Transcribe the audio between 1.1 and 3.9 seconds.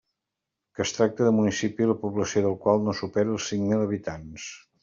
de municipi la població del qual no supere els cinc mil